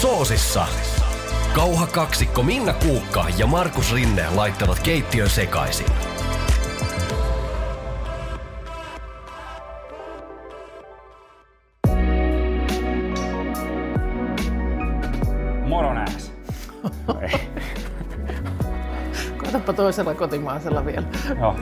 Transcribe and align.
Soosissa. 0.00 0.66
Kauha 1.54 1.86
kaksikko 1.86 2.42
Minna 2.42 2.72
Kuukka 2.72 3.26
ja 3.38 3.46
Markus 3.46 3.92
Rinne 3.92 4.30
laittavat 4.34 4.80
keittiön 4.80 5.30
sekaisin. 5.30 5.86
Koetapa 19.38 19.72
toisella 19.72 20.14
kotimaisella 20.14 20.86
vielä. 20.86 21.06
Joo. 21.40 21.56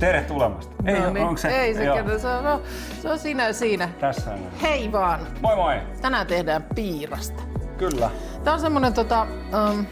Tere 0.00 0.22
tulemasta. 0.22 0.72
Ei, 0.84 1.00
no, 1.00 1.10
niin. 1.10 1.26
onko 1.26 1.36
se? 1.36 1.48
Ei 1.48 1.74
se, 1.74 1.86
kerro, 1.94 2.18
se, 2.18 2.28
on, 2.28 2.44
no, 2.44 2.62
se 3.02 3.08
on 3.08 3.18
siinä 3.18 3.46
ja 3.46 3.52
siinä. 3.52 3.88
Tässä 4.00 4.30
on. 4.30 4.38
Hei 4.62 4.92
vaan, 4.92 5.20
Moi 5.42 5.56
moi. 5.56 5.74
tänään 6.02 6.26
tehdään 6.26 6.62
piirasta. 6.74 7.42
Kyllä. 7.78 8.10
Tää 8.44 8.54
on 8.54 8.60
semmonen 8.60 8.94
tota, 8.94 9.26
um, 9.72 9.86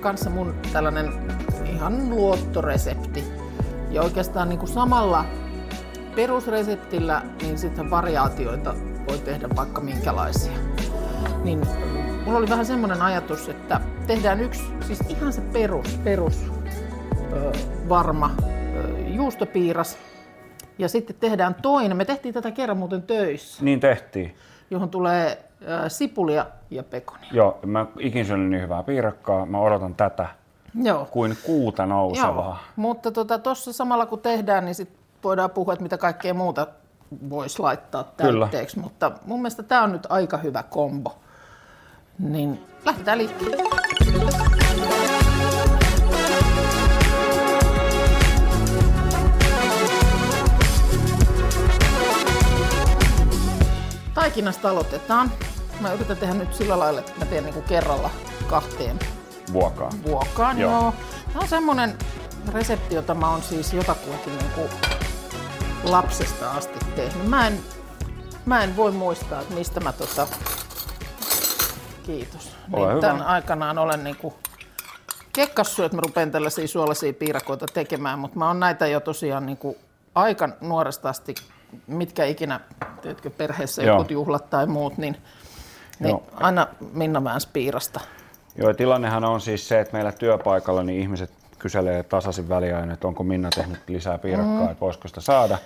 kanssa 0.00 0.30
mun 0.30 0.54
tällainen 0.72 1.12
ihan 1.64 2.10
luottoresepti. 2.10 3.24
Ja 3.90 4.02
oikeastaan 4.02 4.48
niin 4.48 4.58
kuin 4.58 4.68
samalla 4.68 5.24
perusreseptillä, 6.14 7.22
niin 7.42 7.58
sitten 7.58 7.90
variaatioita 7.90 8.74
voi 9.08 9.18
tehdä 9.18 9.48
vaikka 9.56 9.80
minkälaisia. 9.80 10.58
Niin 11.44 11.60
mulla 12.24 12.38
oli 12.38 12.48
vähän 12.48 12.66
semmoinen 12.66 13.02
ajatus, 13.02 13.48
että 13.48 13.80
tehdään 14.06 14.40
yksi, 14.40 14.62
siis 14.86 15.00
ihan 15.08 15.32
se 15.32 15.40
perus, 15.40 16.00
perus 16.04 16.52
ö, 17.32 17.52
varma 17.88 18.30
juustopiiras. 19.18 19.98
Ja 20.78 20.88
sitten 20.88 21.16
tehdään 21.20 21.54
toinen, 21.54 21.96
me 21.96 22.04
tehtiin 22.04 22.34
tätä 22.34 22.50
kerran 22.50 22.76
muuten 22.76 23.02
töissä, 23.02 23.64
Niin 23.64 23.80
tehtiin. 23.80 24.36
johon 24.70 24.90
tulee 24.90 25.44
ö, 25.84 25.88
sipulia 25.88 26.46
ja 26.70 26.82
pekonia. 26.82 27.28
Joo, 27.32 27.58
mä 27.66 27.86
ikin 27.98 28.26
syönyt 28.26 28.50
niin 28.50 28.62
hyvää 28.62 28.82
piirakkaa. 28.82 29.46
Mä 29.46 29.58
odotan 29.60 29.94
tätä 29.94 30.28
Joo. 30.82 31.04
kuin 31.10 31.36
kuuta 31.42 31.82
Joo, 31.82 31.88
nousevaa. 31.88 32.62
mutta 32.76 33.10
tuossa 33.10 33.64
tota, 33.64 33.76
samalla 33.76 34.06
kun 34.06 34.18
tehdään, 34.20 34.64
niin 34.64 34.74
sit 34.74 34.90
voidaan 35.24 35.50
puhua, 35.50 35.72
että 35.72 35.82
mitä 35.82 35.98
kaikkea 35.98 36.34
muuta 36.34 36.66
voisi 37.30 37.62
laittaa 37.62 38.04
Kyllä. 38.16 38.40
täytteeksi. 38.46 38.78
Mutta 38.78 39.12
mun 39.26 39.38
mielestä 39.40 39.62
tämä 39.62 39.82
on 39.82 39.92
nyt 39.92 40.06
aika 40.08 40.36
hyvä 40.36 40.62
kombo. 40.62 41.18
Niin 42.18 42.60
lähdetään 42.84 43.18
liikkeelle. 43.18 44.57
Taikinasta 54.28 54.70
aloitetaan. 54.70 55.32
Mä 55.80 55.92
yritän 55.92 56.16
tehdä 56.16 56.34
nyt 56.34 56.54
sillä 56.54 56.78
lailla, 56.78 57.00
että 57.00 57.12
mä 57.18 57.24
teen 57.24 57.44
niinku 57.44 57.62
kerralla 57.62 58.10
kahteen 58.46 58.98
Vuokaa. 59.52 59.90
vuokkaan. 60.06 60.58
Joo. 60.58 60.70
Joo. 60.70 60.94
Tämä 61.26 61.40
on 61.40 61.48
semmonen 61.48 61.98
resepti, 62.52 62.94
jota 62.94 63.14
mä 63.14 63.30
oon 63.30 63.42
siis 63.42 63.72
jotakuinkin 63.72 64.38
niin 64.38 64.50
kuin 64.50 64.68
lapsesta 65.84 66.50
asti 66.50 66.78
tehnyt. 66.96 67.28
Mä 67.28 67.46
en, 67.46 67.60
mä 68.46 68.62
en 68.64 68.76
voi 68.76 68.92
muistaa, 68.92 69.40
että 69.40 69.54
mistä 69.54 69.80
mä 69.80 69.92
tota... 69.92 70.28
Kiitos. 72.02 72.56
Ole 72.72 72.86
niin 72.86 72.90
hyvä. 72.90 73.00
Tämän 73.00 73.22
aikanaan 73.22 73.78
olen 73.78 74.04
niin 74.04 74.16
kuin 74.16 74.34
kekkassu, 75.32 75.82
että 75.82 75.96
mä 75.96 76.02
rupean 76.02 76.30
tällaisia 76.30 76.68
suolaisia 76.68 77.12
piirakoita 77.12 77.66
tekemään, 77.66 78.18
mutta 78.18 78.38
mä 78.38 78.48
oon 78.48 78.60
näitä 78.60 78.86
jo 78.86 79.00
tosiaan 79.00 79.46
niin 79.46 79.58
kuin 79.58 79.76
aika 80.14 80.48
nuoresta 80.60 81.08
asti, 81.08 81.34
mitkä 81.86 82.24
ikinä, 82.24 82.60
teetkö 83.02 83.30
perheessä 83.30 83.82
Joo. 83.82 83.96
jotkut 83.96 84.10
juhlat 84.10 84.50
tai 84.50 84.66
muut, 84.66 84.98
niin, 84.98 85.16
niin 86.00 86.08
Joo. 86.08 86.22
aina 86.34 86.66
Minna 86.92 87.24
väänsi 87.24 87.48
piirasta. 87.52 88.00
Joo, 88.56 88.74
tilannehan 88.74 89.24
on 89.24 89.40
siis 89.40 89.68
se, 89.68 89.80
että 89.80 89.92
meillä 89.92 90.12
työpaikalla 90.12 90.82
niin 90.82 91.00
ihmiset 91.00 91.30
kyselee 91.58 92.02
tasaisin 92.02 92.48
väliajoin, 92.48 92.90
että 92.90 93.08
onko 93.08 93.22
Minna 93.22 93.48
tehnyt 93.54 93.78
lisää 93.88 94.18
piirakkaa, 94.18 94.64
mm. 94.64 94.70
että 94.70 94.80
voisiko 94.80 95.08
sitä 95.08 95.20
saada. 95.20 95.58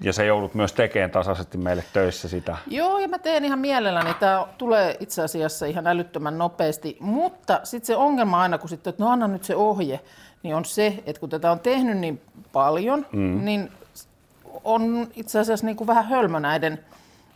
Ja 0.00 0.12
sä 0.12 0.24
joudut 0.24 0.54
myös 0.54 0.72
tekemään 0.72 1.10
tasaisesti 1.10 1.58
meille 1.58 1.84
töissä 1.92 2.28
sitä. 2.28 2.56
Joo, 2.66 2.98
ja 2.98 3.08
mä 3.08 3.18
teen 3.18 3.44
ihan 3.44 3.58
mielelläni. 3.58 4.14
Tämä 4.14 4.46
tulee 4.58 4.96
itse 5.00 5.22
asiassa 5.22 5.66
ihan 5.66 5.86
älyttömän 5.86 6.38
nopeasti. 6.38 6.96
Mutta 7.00 7.60
sitten 7.62 7.86
se 7.86 7.96
ongelma 7.96 8.40
aina, 8.40 8.58
kun 8.58 8.68
sitten, 8.68 8.90
että 8.90 9.04
no 9.04 9.10
anna 9.10 9.28
nyt 9.28 9.44
se 9.44 9.56
ohje, 9.56 10.00
niin 10.42 10.54
on 10.54 10.64
se, 10.64 11.02
että 11.06 11.20
kun 11.20 11.28
tätä 11.28 11.50
on 11.50 11.60
tehnyt 11.60 11.98
niin 11.98 12.20
paljon, 12.52 13.06
mm. 13.12 13.44
niin 13.44 13.70
on 14.64 15.08
itse 15.14 15.38
asiassa 15.38 15.66
niin 15.66 15.76
kuin 15.76 15.86
vähän 15.86 16.04
hölmö 16.08 16.40
näiden 16.40 16.78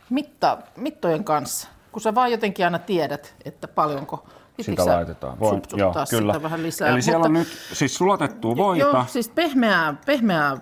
mitta, 0.09 0.57
mittojen 0.75 1.23
kanssa. 1.23 1.67
Kun 1.91 2.01
sä 2.01 2.15
vaan 2.15 2.31
jotenkin 2.31 2.65
aina 2.65 2.79
tiedät, 2.79 3.35
että 3.45 3.67
paljonko 3.67 4.27
Sitä 4.61 4.85
laitetaan. 4.85 5.39
Voi, 5.39 5.49
supsuttaa 5.53 6.05
sitä 6.05 6.43
vähän 6.43 6.63
lisää. 6.63 6.89
Eli 6.89 7.01
siellä 7.01 7.17
Mutta- 7.17 7.27
on 7.27 7.33
nyt 7.33 7.47
siis 7.73 7.95
sulatettua 7.95 8.55
voita. 8.57 8.85
Joo, 8.85 9.03
siis 9.07 9.29
pehmeää, 9.29 9.95
pehmeää 10.05 10.57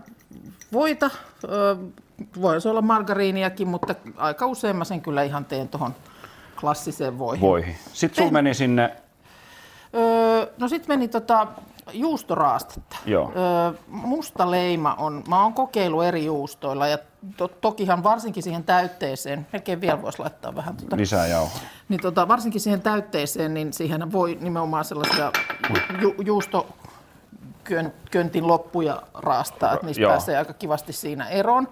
voita. 0.73 1.09
Ö, 1.43 1.75
Voi 2.41 2.61
se 2.61 2.69
olla 2.69 2.81
margariiniakin, 2.81 3.67
mutta 3.67 3.95
aika 4.17 4.45
usein 4.45 4.75
mä 4.75 4.83
sen 4.83 5.01
kyllä 5.01 5.23
ihan 5.23 5.45
teen 5.45 5.67
tuohon 5.67 5.95
klassiseen 6.59 7.19
voihin. 7.19 7.41
voihin. 7.41 7.75
Sitten 7.93 8.15
sulla 8.17 8.29
Peh- 8.29 8.33
meni 8.33 8.53
sinne, 8.53 8.95
no 10.59 10.67
sitten 10.67 10.87
meni 10.97 11.07
tota 11.07 11.47
juustoraastetta. 11.93 12.97
Joo. 13.05 13.31
Öö, 13.35 13.79
musta 13.87 14.51
leima 14.51 14.95
on, 14.97 15.23
mä 15.27 15.43
oon 15.43 15.53
kokeillut 15.53 16.03
eri 16.03 16.25
juustoilla 16.25 16.87
ja 16.87 16.97
to, 17.37 17.47
tokihan 17.47 18.03
varsinkin 18.03 18.43
siihen 18.43 18.63
täytteeseen, 18.63 19.47
melkein 19.53 19.81
vielä 19.81 20.01
voisi 20.01 20.19
laittaa 20.19 20.55
vähän 20.55 20.77
tota, 20.77 20.97
lisää 20.97 21.27
jauhoa. 21.27 21.59
niin 21.89 22.01
tota, 22.01 22.27
varsinkin 22.27 22.61
siihen 22.61 22.81
täytteeseen, 22.81 23.53
niin 23.53 23.73
siihen 23.73 24.11
voi 24.11 24.37
nimenomaan 24.41 24.85
sellaisia 24.85 25.31
ju, 26.01 26.15
juusto 26.25 26.67
köntin 28.11 28.47
loppuja 28.47 29.01
raastaa, 29.13 29.73
että 29.73 29.85
niistä 29.85 30.01
Joo. 30.01 30.11
pääsee 30.11 30.37
aika 30.37 30.53
kivasti 30.53 30.93
siinä 30.93 31.27
eroon. 31.27 31.67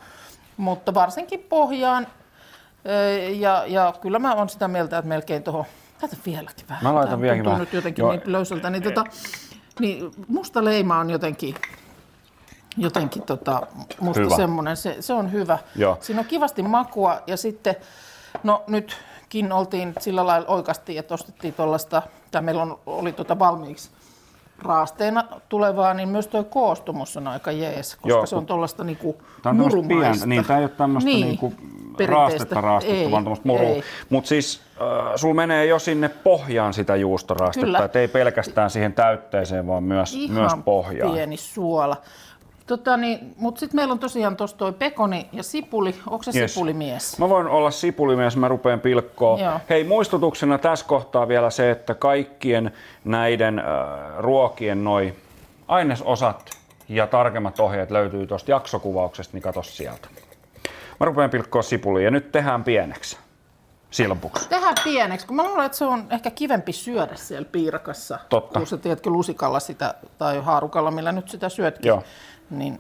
Mutta 0.58 0.94
varsinkin 0.94 1.40
pohjaan. 1.40 2.08
Ö, 2.88 3.12
Ja, 3.30 3.64
ja 3.68 3.94
kyllä 4.02 4.20
mä 4.20 4.34
oon 4.34 4.50
sitä 4.50 4.68
mieltä, 4.68 4.98
että 4.98 5.10
melkein 5.10 5.44
tuohon, 5.44 5.66
laitan 6.06 6.20
vieläkin 6.26 6.66
vähän. 6.70 6.84
Mä 6.84 6.96
laitan 6.96 7.10
Tää 7.10 7.22
vieläkin 7.22 7.46
vähän. 7.46 7.60
nyt 7.60 7.74
jotenkin 7.74 8.04
Joo. 8.04 8.12
niin 8.12 8.22
löysältä. 8.26 8.70
Niin, 8.70 8.84
tota, 8.84 9.04
niin 9.80 10.12
musta 10.28 10.66
leima 10.66 11.00
on 11.00 11.10
jotenkin, 11.10 11.56
jotenkin 12.78 13.22
tota, 13.22 13.62
musta 14.00 14.22
Hyvä. 14.24 14.36
semmoinen, 14.36 14.78
se, 14.78 14.98
se 15.00 15.14
on 15.14 15.32
hyvä. 15.32 15.60
Joo. 15.76 15.98
Siinä 16.02 16.20
on 16.20 16.28
kivasti 16.28 16.64
makua 16.64 17.22
ja 17.28 17.38
sitten, 17.38 17.76
no 18.44 18.64
nytkin 18.68 19.52
oltiin 19.52 19.94
sillä 20.00 20.28
lailla 20.28 20.48
oikeasti, 20.48 20.98
että 20.98 21.14
ostettiin 21.14 21.54
tuollaista, 21.54 22.02
tai 22.32 22.42
meillä 22.42 22.62
on, 22.62 22.80
oli 22.86 23.12
tuota 23.12 23.40
valmiiksi 23.40 23.90
raasteena 24.60 25.24
tulevaa, 25.50 25.94
niin 25.94 26.10
myös 26.10 26.28
tuo 26.28 26.44
koostumus 26.44 27.18
on 27.18 27.28
aika 27.28 27.52
jees, 27.52 27.96
koska 27.96 28.10
Joo, 28.10 28.26
se 28.26 28.36
on 28.36 28.46
tuollaista 28.46 28.84
niinku 28.84 29.22
Tämä 29.44 29.64
on 29.64 29.88
pientä, 29.88 30.26
niin 30.26 30.46
tämä 30.46 30.60
ei 30.60 30.66
ole 30.66 30.72
tämmöistä 30.78 31.10
niin, 31.10 31.28
niinku 31.28 31.54
raastetta 32.08 32.62
raastettu, 32.62 32.98
Ei, 32.98 33.12
vaan 33.12 33.24
tämmöistä 33.24 33.48
murua. 33.48 33.84
Mutta 34.10 34.28
siis 34.28 34.62
äh, 34.82 35.14
sulla 35.16 35.34
menee 35.34 35.66
jo 35.66 35.80
sinne 35.80 36.10
pohjaan 36.10 36.74
sitä 36.74 36.96
juustoraastetta, 36.96 37.66
Kyllä. 37.66 37.90
ei 38.02 38.08
pelkästään 38.08 38.70
siihen 38.70 38.94
täytteeseen, 38.94 39.68
vaan 39.68 39.84
myös, 39.84 40.14
Ihan 40.14 40.36
myös 40.36 40.54
pohjaan. 40.66 41.14
pieni 41.14 41.38
suola. 41.38 41.98
Tota, 42.68 42.98
niin, 42.98 43.34
mutta 43.38 43.60
sitten 43.60 43.76
meillä 43.76 43.92
on 43.92 44.00
tosiaan 44.00 44.38
tuossa 44.38 44.58
toi 44.58 44.74
pekoni 44.74 45.30
ja 45.32 45.44
sipuli. 45.44 45.96
Onko 46.10 46.24
se 46.24 46.40
Yes. 46.40 46.54
sipulimies? 46.54 47.20
Mä 47.20 47.30
voin 47.30 47.48
olla 47.48 47.72
sipulimies, 47.72 48.38
mä 48.38 48.48
rupean 48.48 48.80
pilkkoon. 48.80 49.40
Joo. 49.40 49.60
Hei, 49.70 49.84
muistutuksena 49.84 50.58
tässä 50.58 50.86
kohtaa 50.86 51.28
vielä 51.28 51.50
se, 51.50 51.72
että 51.72 51.96
kaikkien 51.96 52.72
näiden 53.04 53.60
äh, 53.60 53.66
ruokien 54.18 54.84
noi 54.84 55.14
ainesosat 55.68 56.50
ja 56.90 57.08
tarkemmat 57.08 57.60
ohjeet 57.60 57.92
löytyy 57.92 58.28
tuosta 58.28 58.52
jaksokuvauksesta, 58.52 59.34
niin 59.34 59.44
katso 59.44 59.64
sieltä. 59.64 60.08
Mä 61.00 61.06
rupean 61.06 61.30
pilkkoa 61.30 61.62
sipulia 61.62 62.04
ja 62.06 62.12
nyt 62.12 62.32
tehdään 62.32 62.64
pieneksi. 62.64 63.18
Silpuksi. 63.92 64.50
Tehdään 64.50 64.76
pieneksi, 64.84 65.28
kun 65.28 65.36
mä 65.36 65.44
luulen, 65.44 65.66
että 65.66 65.78
se 65.78 65.86
on 65.86 66.04
ehkä 66.10 66.32
kivempi 66.32 66.72
syödä 66.72 67.16
siellä 67.16 67.48
piirakassa. 67.52 68.20
Totta. 68.30 68.60
Kun 68.60 68.68
sä 68.68 68.78
tiedätkö 68.78 69.10
lusikalla 69.10 69.60
sitä 69.60 69.94
tai 70.18 70.40
haarukalla, 70.42 70.92
millä 70.92 71.12
nyt 71.12 71.30
sitä 71.30 71.50
syötkin. 71.50 71.88
Joo. 71.88 72.04
Niin, 72.50 72.80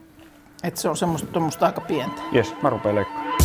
että 0.64 0.82
se 0.82 0.90
on 0.90 0.98
semmoista 0.98 1.66
aika 1.66 1.82
pientä. 1.82 2.22
Jes, 2.32 2.54
mä 2.62 2.70
rupean 2.70 2.96
leikkaamaan. 2.96 3.36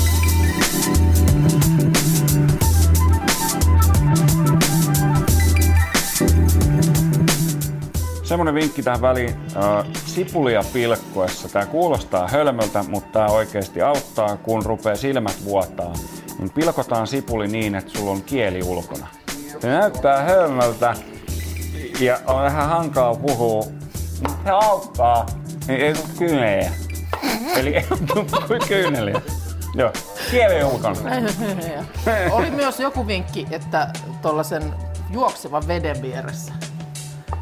Semmoinen 8.23 8.55
vinkki 8.55 8.83
tähän 8.83 9.03
väliin. 9.03 9.35
Sipulia 10.07 10.65
pilkkoessa. 10.73 11.49
Tämä 11.49 11.67
kuulostaa 11.67 12.29
hölmöltä, 12.29 12.85
mutta 12.89 13.13
tämä 13.13 13.27
oikeasti 13.27 13.83
auttaa, 13.83 14.37
kun 14.37 14.67
rupeaa 14.67 14.97
silmät 14.97 15.45
vuotaa. 15.45 15.93
Niin 16.39 16.51
pilkotaan 16.51 17.07
sipuli 17.07 17.49
niin, 17.49 17.75
että 17.75 17.99
sulla 17.99 18.11
on 18.11 18.23
kieli 18.23 18.63
ulkona. 18.63 19.07
Se 19.61 19.69
näyttää 19.69 20.23
hölmöltä 20.23 20.95
ja 22.01 22.19
on 22.27 22.43
vähän 22.43 22.69
hankala 22.69 23.15
puhua. 23.17 23.65
Se 24.45 24.51
auttaa. 24.51 25.27
Ei, 25.71 25.83
ei 25.83 25.95
tule 25.95 26.07
kyyneliä. 26.19 26.71
Eli 27.57 27.77
ei 27.77 27.85
kyyneliä. 28.69 29.21
Joo. 29.75 29.93
kieliulkona. 30.31 30.97
Oli 32.31 32.51
myös 32.51 32.81
joku 32.81 33.07
vinkki, 33.07 33.47
että 33.51 33.89
tuollaisen 34.23 34.75
juoksevan 35.11 35.69
veden 35.69 36.03
vieressä. 36.03 36.53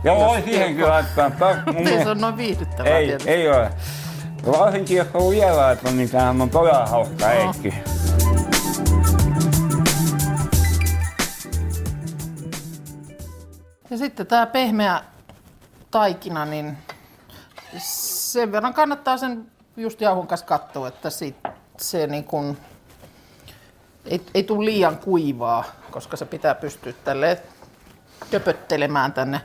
Joo, 0.05 0.19
voi 0.27 0.43
siihenkin 0.43 0.89
laittaa. 0.89 1.31
Tää- 1.31 1.63
Ei 1.77 2.03
se 2.03 2.09
on 2.11 2.21
noin 2.21 2.37
viihdyttävää 2.37 2.97
Ei, 2.99 3.07
tietysti. 3.07 3.31
ei 3.31 3.49
ole. 3.49 3.71
Varsinkin 4.47 4.97
jos 4.97 5.07
on 5.15 5.31
vielä, 5.31 5.71
että 5.71 5.91
niin 5.91 6.11
tämähän 6.11 6.41
on 6.43 6.51
todella 6.51 6.87
hauska 6.87 7.27
No. 7.29 7.35
leikki. 7.35 7.75
Ja 13.91 13.99
sitten 13.99 14.27
tämä 14.27 14.47
pehmeä 14.47 15.03
taikina, 15.91 16.45
niin 16.45 16.79
sen 18.33 18.53
verran 18.53 18.75
kannattaa 18.75 19.17
sen 19.17 19.47
just 19.77 20.01
jauhon 20.01 20.27
kanssa 20.27 20.47
katsoa, 20.47 20.89
että 20.89 21.11
sit 21.11 21.37
se 21.77 22.07
niin 22.07 22.25
kun, 22.25 22.57
ei, 24.05 24.23
ei 24.35 24.43
tule 24.43 24.65
liian 24.65 24.99
kuivaa, 24.99 25.65
koska 25.91 26.17
se 26.17 26.25
pitää 26.27 26.55
pystyä 26.55 26.93
tälleen 27.05 27.37
köpöttelemään 28.31 29.13
tänne 29.13 29.41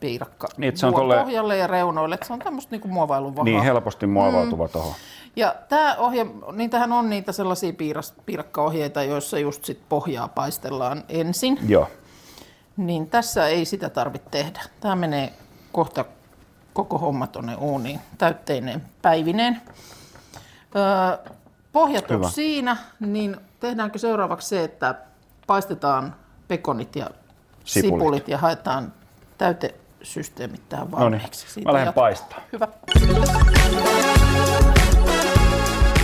piirakka 0.00 0.48
Niin, 0.56 0.76
se 0.76 0.86
on 0.86 0.94
tolle- 0.94 1.16
pohjalle 1.16 1.56
ja 1.56 1.66
reunoille, 1.66 2.14
että 2.14 2.26
se 2.26 2.32
on 2.32 2.38
tämmöistä 2.38 2.76
niin 2.76 2.92
muovailun 2.92 3.36
vahaa. 3.36 3.44
Niin 3.44 3.62
helposti 3.62 4.06
muovautuva 4.06 4.66
mm. 4.66 4.70
tohon. 4.70 4.94
Ja 5.36 5.54
tämä 5.68 5.96
ohje, 5.98 6.26
niitähän 6.52 6.92
on 6.92 7.10
niitä 7.10 7.32
sellaisia 7.32 7.72
piiras, 7.72 8.14
piirakkaohjeita, 8.26 9.02
joissa 9.02 9.38
just 9.38 9.64
sit 9.64 9.80
pohjaa 9.88 10.28
paistellaan 10.28 11.04
ensin. 11.08 11.58
Joo. 11.68 11.88
Niin 12.76 13.10
tässä 13.10 13.46
ei 13.46 13.64
sitä 13.64 13.88
tarvitse 13.88 14.28
tehdä. 14.30 14.60
Tämä 14.80 14.96
menee 14.96 15.32
kohta 15.72 16.04
koko 16.72 16.98
homma 16.98 17.26
tuonne 17.26 17.54
uuniin 17.54 18.00
täytteineen 18.18 18.82
päivineen. 19.02 19.62
Öö, 20.76 21.32
pohjat 21.72 22.10
on 22.10 22.16
Hyvä. 22.16 22.28
siinä, 22.30 22.76
niin 23.00 23.36
tehdäänkö 23.60 23.98
seuraavaksi 23.98 24.48
se, 24.48 24.64
että 24.64 24.94
paistetaan 25.46 26.14
pekonit 26.48 26.96
ja 26.96 27.10
Sipulit. 27.64 27.94
sipulit, 28.00 28.28
ja 28.28 28.38
haetaan 28.38 28.92
täytesysteemit 29.38 30.68
tähän 30.68 30.86
No 30.90 30.98
niin, 30.98 31.00
valmiiksi. 31.20 31.46
Siitä 31.50 31.68
mä 31.68 31.72
lähden 31.72 31.86
jatketaan. 31.86 32.04
paistaa. 32.04 32.40
Hyvä. 32.52 32.68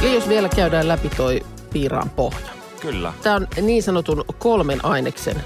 Ja 0.02 0.14
jos 0.14 0.28
vielä 0.28 0.48
käydään 0.48 0.88
läpi 0.88 1.08
toi 1.08 1.46
piiraan 1.72 2.10
pohja. 2.10 2.48
Kyllä. 2.80 3.12
Tämä 3.22 3.36
on 3.36 3.46
niin 3.62 3.82
sanotun 3.82 4.24
kolmen 4.38 4.84
aineksen 4.84 5.36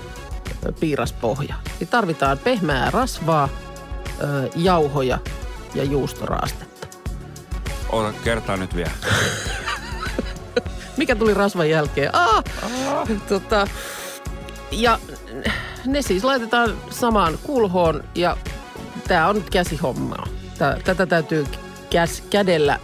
piiraspohja. 0.81 1.55
Niin 1.81 1.89
tarvitaan 1.89 2.39
pehmeää 2.39 2.91
rasvaa, 2.91 3.49
ö, 4.21 4.51
jauhoja 4.57 5.19
ja 5.75 5.85
juustoraastetta. 5.85 6.87
Ota 7.89 8.13
kertaa 8.25 8.57
nyt 8.57 8.77
vielä. 8.77 8.91
Mikä 10.97 11.17
tuli 11.17 11.35
rasvan 11.35 11.71
jälkeen? 11.71 12.11
Ah! 12.15 12.45
Tota, 13.29 13.67
ja 14.71 14.99
ne 15.87 16.03
siis 16.03 16.25
laitetaan 16.25 16.77
samaan 16.91 17.39
kulhoon 17.43 18.05
ja 18.15 18.37
tämä 19.09 19.29
on 19.29 19.35
nyt 19.35 19.51
käsihommaa. 19.51 20.27
Tää, 20.59 20.79
tätä 20.85 21.07
täytyy 21.07 21.47
käs, 21.91 22.23
kädellä, 22.31 22.79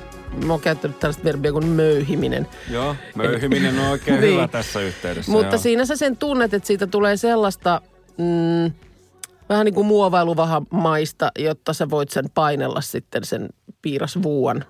mä 0.45 0.53
oon 0.53 0.61
käyttänyt 0.61 0.99
tällaista 0.99 1.25
verbiä 1.25 1.53
kuin 1.53 1.67
möyhiminen. 1.67 2.49
Joo, 2.71 2.97
möyhiminen 3.15 3.79
on 3.79 3.87
oikein 3.87 4.21
Niin. 4.21 4.35
hyvä 4.35 4.49
tässä 4.49 4.81
yhteydessä. 4.81 5.33
Mutta 5.33 5.55
joo. 5.55 5.63
siinä 5.63 5.85
sä 5.85 5.97
sen 5.97 6.17
tunnet, 6.17 6.55
että 6.55 6.67
siitä 6.67 6.87
tulee 6.87 7.17
sellaista 7.17 7.81
mm, 8.19 8.73
vähän 9.49 9.65
niin 9.65 9.75
kuin 9.75 9.87
muovailuvahamaista, 9.87 11.33
jotta 11.39 11.73
sä 11.73 11.91
voit 11.91 12.11
sen 12.11 12.25
painella 12.35 12.81
sitten 12.81 13.25
sen 13.25 13.49
piirasvuuan 13.83 14.65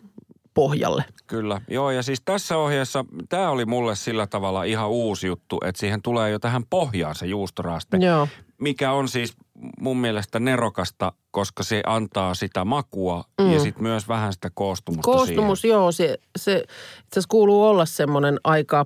pohjalle. 0.55 1.05
Kyllä, 1.27 1.61
joo 1.69 1.91
ja 1.91 2.03
siis 2.03 2.23
tässä 2.25 2.57
ohjeessa, 2.57 3.05
tämä 3.29 3.51
oli 3.51 3.65
mulle 3.65 3.97
sillä 3.97 4.27
tavalla 4.27 4.65
ihan 4.65 4.89
uusi 4.89 5.27
juttu, 5.27 5.59
että 5.65 5.81
siihen 5.81 6.03
tulee 6.03 6.31
jo 6.31 6.39
tähän 6.39 6.63
pohjaan 6.71 7.15
se 7.15 7.27
juustoraaste, 7.27 7.97
Joo. 7.97 8.29
mikä 8.61 8.93
on 8.93 9.09
siis 9.09 9.37
mun 9.81 9.97
mielestä 9.97 10.41
nerokasta, 10.41 11.13
koska 11.31 11.63
se 11.63 11.83
antaa 11.87 12.35
sitä 12.35 12.65
makua 12.65 13.25
mm. 13.41 13.53
ja 13.53 13.61
sitten 13.61 13.83
myös 13.83 14.09
vähän 14.09 14.33
sitä 14.33 14.51
koostumusta 14.55 15.13
Koostumus, 15.13 15.65
joo, 15.65 15.93
se, 15.93 16.19
se 16.39 16.65
itse 17.05 17.21
kuuluu 17.29 17.65
olla 17.65 17.87
semmoinen 17.87 18.39
aika 18.45 18.85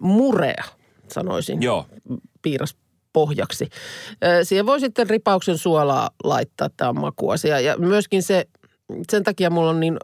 murea, 0.00 0.64
sanoisin, 1.08 1.46
siihen. 1.46 1.62
Joo, 1.62 1.86
piiraspohjaksi. 2.42 2.81
Ö, 4.24 4.44
Siihen 4.44 4.66
voi 4.66 4.80
sitten 4.80 5.10
ripauksen 5.10 5.58
suolaa 5.58 6.10
laittaa, 6.24 6.68
tämä 6.76 6.88
on 6.88 7.00
makuasia. 7.00 7.60
Ja 7.60 7.76
myöskin 7.76 8.22
se, 8.22 8.46
sen 9.10 9.22
takia 9.22 9.50
mulla 9.50 9.70
on 9.70 9.80
niin 9.80 9.98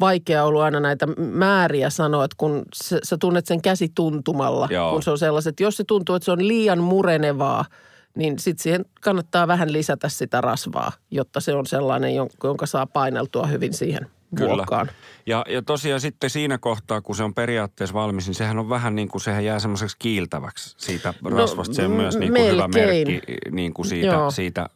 vaikea 0.00 0.44
ollut 0.44 0.62
aina 0.62 0.80
näitä 0.80 1.06
määriä 1.16 1.90
sanoa, 1.90 2.24
että 2.24 2.34
kun 2.38 2.62
sä, 2.84 2.98
sä 3.02 3.16
tunnet 3.20 3.46
sen 3.46 3.62
käsituntumalla, 3.62 4.68
Joo. 4.70 4.92
kun 4.92 5.02
se 5.02 5.10
on 5.10 5.18
sellaiset, 5.18 5.50
että 5.50 5.62
jos 5.62 5.76
se 5.76 5.84
tuntuu, 5.84 6.14
että 6.14 6.24
se 6.24 6.32
on 6.32 6.48
liian 6.48 6.78
murenevaa, 6.78 7.64
niin 8.14 8.38
sitten 8.38 8.62
siihen 8.62 8.84
kannattaa 9.00 9.48
vähän 9.48 9.72
lisätä 9.72 10.08
sitä 10.08 10.40
rasvaa, 10.40 10.92
jotta 11.10 11.40
se 11.40 11.54
on 11.54 11.66
sellainen, 11.66 12.10
jon- 12.16 12.36
jonka 12.44 12.66
saa 12.66 12.86
paineltua 12.86 13.46
hyvin 13.46 13.74
siihen 13.74 14.06
Kyllä. 14.36 14.56
vuokkaan. 14.56 14.90
Ja, 15.26 15.44
ja 15.48 15.62
tosiaan 15.62 16.00
sitten 16.00 16.30
siinä 16.30 16.58
kohtaa, 16.58 17.00
kun 17.00 17.16
se 17.16 17.22
on 17.22 17.34
periaatteessa 17.34 17.94
valmis, 17.94 18.26
niin 18.26 18.34
sehän 18.34 18.58
on 18.58 18.68
vähän 18.68 18.94
niin 18.94 19.08
kuin 19.08 19.22
sehän 19.22 19.44
jää 19.44 19.58
semmoiseksi 19.58 19.96
kiiltäväksi 19.98 20.74
siitä 20.78 21.14
rasvasta. 21.24 21.74
Se 21.74 21.84
on 21.84 21.90
myös 21.90 22.16
niin 22.18 22.32
kuin 22.32 22.52
hyvä 22.52 22.68
merkki 22.68 23.20
niin 23.50 23.74
kuin 23.74 23.86
siitä, 23.86 24.06
Joo. 24.06 24.30
siitä, 24.30 24.68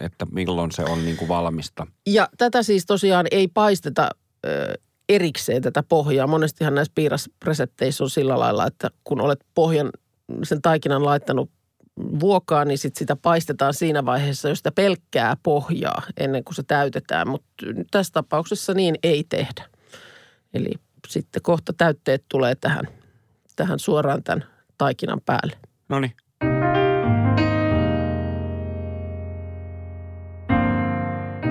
että 0.00 0.26
milloin 0.32 0.72
se 0.72 0.84
on 0.84 1.04
niin 1.04 1.16
kuin 1.16 1.28
valmista. 1.28 1.86
Ja 2.06 2.28
tätä 2.38 2.62
siis 2.62 2.86
tosiaan 2.86 3.26
ei 3.30 3.48
paisteta 3.48 4.10
ö, 4.46 4.74
erikseen 5.08 5.62
tätä 5.62 5.82
pohjaa. 5.82 6.26
Monestihan 6.26 6.74
näissä 6.74 6.92
piirasresepteissä 6.94 8.04
on 8.04 8.10
sillä 8.10 8.38
lailla, 8.38 8.66
että 8.66 8.90
kun 9.04 9.20
olet 9.20 9.44
pohjan, 9.54 9.90
sen 10.42 10.62
taikinan 10.62 11.04
laittanut 11.04 11.50
vuokaan, 12.20 12.68
niin 12.68 12.78
sit 12.78 12.96
sitä 12.96 13.16
paistetaan 13.16 13.74
siinä 13.74 14.04
vaiheessa, 14.04 14.48
jos 14.48 14.58
sitä 14.58 14.72
pelkkää 14.72 15.36
pohjaa 15.42 16.02
ennen 16.16 16.44
kuin 16.44 16.54
se 16.54 16.62
täytetään. 16.62 17.28
Mutta 17.28 17.66
tässä 17.90 18.12
tapauksessa 18.12 18.74
niin 18.74 18.94
ei 19.02 19.24
tehdä. 19.28 19.64
Eli 20.54 20.70
sitten 21.08 21.42
kohta 21.42 21.72
täytteet 21.72 22.24
tulee 22.28 22.54
tähän, 22.54 22.88
tähän 23.56 23.78
suoraan 23.78 24.22
tämän 24.22 24.44
taikinan 24.78 25.20
päälle. 25.26 25.56
No 25.88 26.00
niin, 26.00 26.12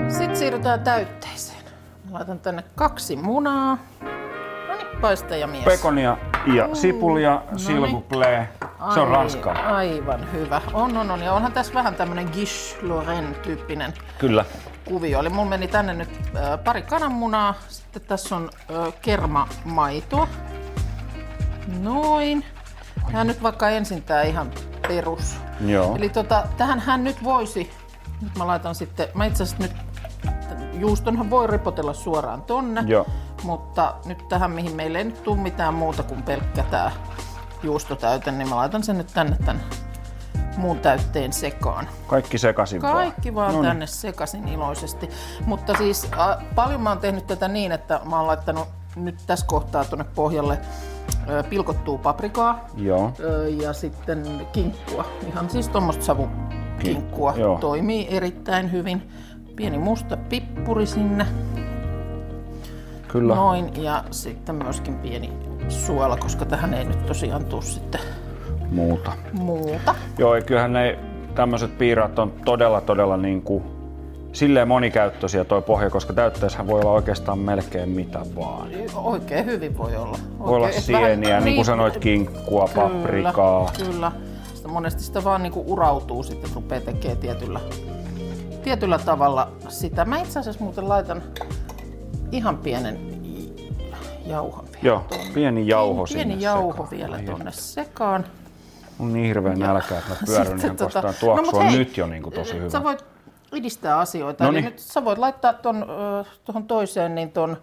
Sitten 0.08 0.36
siirrytään 0.36 0.80
täytteeseen. 0.80 1.64
Mä 2.04 2.18
laitan 2.18 2.40
tänne 2.40 2.64
kaksi 2.74 3.16
munaa. 3.16 3.78
No 4.68 4.76
niin, 4.76 5.00
paistajamies. 5.00 5.64
Pekonia 5.64 6.16
ja 6.54 6.74
sipulia, 6.74 7.42
no 7.50 7.56
s'il 7.56 7.80
niin. 7.80 8.63
Se 8.94 9.00
on 9.00 9.08
ranskaa. 9.08 9.76
Aivan 9.76 10.32
hyvä. 10.32 10.60
On, 10.72 10.96
on, 10.96 11.10
on. 11.10 11.20
Ja 11.22 11.32
onhan 11.32 11.52
tässä 11.52 11.74
vähän 11.74 11.94
tämmöinen 11.94 12.28
Gish 12.32 12.82
Lorraine 12.82 13.34
tyyppinen 13.34 13.94
Kyllä. 14.18 14.44
kuvio. 14.84 15.20
Eli 15.20 15.28
mulla 15.28 15.48
meni 15.48 15.68
tänne 15.68 15.94
nyt 15.94 16.20
pari 16.64 16.82
kananmunaa. 16.82 17.54
Sitten 17.68 18.02
tässä 18.02 18.36
on 18.36 18.50
ö, 18.70 18.92
kermamaitoa. 19.02 20.28
Noin. 21.80 22.44
Tää 23.12 23.24
nyt 23.24 23.42
vaikka 23.42 23.68
ensin 23.68 24.02
tää 24.02 24.22
ihan 24.22 24.50
perus. 24.88 25.36
Joo. 25.66 25.96
Eli 25.96 26.08
tota, 26.08 26.44
tähän 26.56 26.80
hän 26.80 27.04
nyt 27.04 27.24
voisi, 27.24 27.70
nyt 28.22 28.38
mä 28.38 28.46
laitan 28.46 28.74
sitten, 28.74 29.08
mä 29.14 29.24
itse 29.24 29.42
asiassa 29.42 29.62
nyt, 29.62 29.72
juustonhan 30.72 31.30
voi 31.30 31.46
ripotella 31.46 31.92
suoraan 31.94 32.42
tonne. 32.42 32.84
Joo. 32.86 33.06
Mutta 33.42 33.94
nyt 34.04 34.28
tähän, 34.28 34.50
mihin 34.50 34.76
meille 34.76 34.98
ei 34.98 35.04
nyt 35.04 35.22
tule 35.22 35.36
mitään 35.36 35.74
muuta 35.74 36.02
kuin 36.02 36.22
pelkkä 36.22 36.62
tää 36.62 36.92
juustotäyte, 37.64 38.30
niin 38.30 38.48
mä 38.48 38.56
laitan 38.56 38.82
sen 38.82 38.98
nyt 38.98 39.10
tänne 39.14 39.36
tän 39.46 39.60
muun 40.56 40.78
täytteen 40.78 41.32
sekaan. 41.32 41.88
Kaikki 42.06 42.38
sekaisin 42.38 42.80
Kaikki 42.80 43.34
vaan 43.34 43.52
Noniin. 43.52 43.70
tänne 43.70 43.86
sekaisin 43.86 44.48
iloisesti. 44.48 45.10
Mutta 45.46 45.74
siis 45.78 46.08
äh, 46.12 46.36
paljon 46.54 46.80
mä 46.80 46.90
oon 46.90 46.98
tehnyt 46.98 47.26
tätä 47.26 47.48
niin, 47.48 47.72
että 47.72 48.00
mä 48.04 48.16
oon 48.16 48.26
laittanut 48.26 48.68
nyt 48.96 49.14
tässä 49.26 49.46
kohtaa 49.46 49.84
tuonne 49.84 50.04
pohjalle 50.14 50.58
äh, 51.08 51.48
pilkottua 51.50 51.98
paprikaa 51.98 52.66
Joo. 52.76 53.12
ö, 53.20 53.48
ja 53.48 53.72
sitten 53.72 54.46
kinkkua. 54.52 55.04
Ihan 55.28 55.50
siis 55.50 55.68
tuommoista 55.68 56.04
savukinkkua. 56.04 57.32
Ki- 57.32 57.40
joo. 57.40 57.58
Toimii 57.58 58.08
erittäin 58.10 58.72
hyvin. 58.72 59.10
Pieni 59.56 59.78
musta 59.78 60.16
pippuri 60.16 60.86
sinne. 60.86 61.26
Kyllä. 63.08 63.34
Noin. 63.34 63.82
Ja 63.82 64.04
sitten 64.10 64.54
myöskin 64.54 64.94
pieni 64.94 65.32
suola, 65.68 66.16
koska 66.16 66.44
tähän 66.44 66.74
ei 66.74 66.84
nyt 66.84 67.06
tosiaan 67.06 67.44
tule 67.44 67.62
sitten 67.62 68.00
Muuta. 68.70 69.12
muuta. 69.32 69.94
Joo, 70.18 70.34
ja 70.36 70.42
kyllähän 70.42 70.72
ne 70.72 70.98
tämmöiset 71.34 71.78
piirat 71.78 72.18
on 72.18 72.32
todella, 72.44 72.80
todella 72.80 73.16
niin 73.16 73.42
kuin 73.42 73.64
silleen 74.32 74.68
monikäyttöisiä 74.68 75.44
toi 75.44 75.62
pohja, 75.62 75.90
koska 75.90 76.12
täytteessähän 76.12 76.66
voi 76.66 76.80
olla 76.80 76.90
oikeastaan 76.92 77.38
melkein 77.38 77.88
mitä 77.88 78.20
vaan. 78.36 78.68
Oikein 78.94 79.46
hyvin 79.46 79.78
voi 79.78 79.96
olla. 79.96 80.18
Voi 80.38 80.48
olla 80.56 80.66
Oikein- 80.66 80.82
sieniä, 80.82 81.40
niin 81.40 81.54
kuin 81.54 81.64
riip- 81.64 81.66
sanoit, 81.66 81.96
kinkkua, 81.96 82.68
Kyllä, 82.68 82.88
paprikaa. 82.88 83.70
Kyllä. 83.86 84.12
Sitä 84.54 84.68
monesti 84.68 85.02
sitä 85.02 85.24
vaan 85.24 85.42
niinku 85.42 85.64
urautuu 85.66 86.22
sitten, 86.22 86.50
rupeaa 86.54 86.80
tekemään 86.80 87.18
tietyllä, 87.18 87.60
tietyllä 88.64 88.98
tavalla 88.98 89.48
sitä. 89.68 90.04
Mä 90.04 90.18
itse 90.18 90.38
asiassa 90.40 90.64
muuten 90.64 90.88
laitan 90.88 91.22
ihan 92.32 92.58
pienen 92.58 92.98
jauhan 94.26 94.64
Joo, 94.84 95.04
pieni 95.34 95.68
jauho 95.68 96.04
pieni, 96.04 96.14
pieni 96.14 96.30
sinne 96.32 96.44
jauho 96.44 96.72
sekaan. 96.72 96.90
vielä 96.90 97.18
tuonne 97.18 97.52
sekaan. 97.52 98.24
On 98.98 99.12
niin 99.12 99.26
hirveä 99.26 99.54
nälkä, 99.54 99.98
että 99.98 100.10
mä 100.10 100.16
pyöryn 100.26 100.58
ihan 100.60 100.76
tota, 100.76 101.12
tuoksu 101.20 101.44
mut 101.44 101.54
on 101.54 101.62
hei, 101.66 101.78
nyt 101.78 101.96
jo 101.96 102.06
niin 102.06 102.22
kuin 102.22 102.34
tosi 102.34 102.54
hyvä. 102.58 102.70
Sä 102.70 102.82
voit 102.82 103.04
edistää 103.52 103.98
asioita. 103.98 104.44
Noniin. 104.44 104.64
Eli 104.64 104.70
nyt 104.70 104.78
sä 104.78 105.04
voit 105.04 105.18
laittaa 105.18 105.52
tuon 105.52 105.86
tuohon 106.44 106.64
toiseen 106.66 107.14
niin 107.14 107.32
ton, 107.32 107.56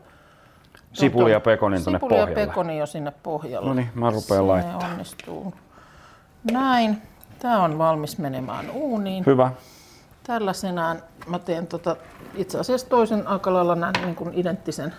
Sipuli 0.93 1.31
ja 1.31 1.39
pekonin 1.39 1.83
tuonne 1.83 1.97
sipuli 1.99 2.13
ja 2.19 2.25
pohjalle. 2.25 2.47
pekoni 2.47 2.77
jo 2.77 2.85
sinne 2.85 3.13
pohjalle. 3.23 3.67
No 3.67 3.73
niin, 3.73 3.89
mä 3.95 4.09
rupean 4.09 4.25
Se 4.27 4.41
laittaa. 4.41 4.89
onnistuu. 4.91 5.53
Näin. 6.51 7.01
Tämä 7.39 7.63
on 7.63 7.77
valmis 7.77 8.17
menemään 8.17 8.69
uuniin. 8.71 9.23
Hyvä. 9.25 9.51
Tällaisenaan 10.23 11.01
mä 11.27 11.39
teen 11.39 11.67
tota, 11.67 11.95
itse 12.35 12.59
asiassa 12.59 12.89
toisen 12.89 13.27
aika 13.27 13.53
lailla 13.53 13.75
näin 13.75 13.93
niin 14.01 14.15
kuin 14.15 14.33
identtisen, 14.33 14.93